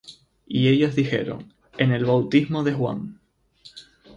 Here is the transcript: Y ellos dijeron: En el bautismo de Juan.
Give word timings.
Y 0.47 0.69
ellos 0.69 0.95
dijeron: 0.95 1.53
En 1.77 1.91
el 1.91 2.05
bautismo 2.05 2.63
de 2.63 2.73
Juan. 2.73 3.19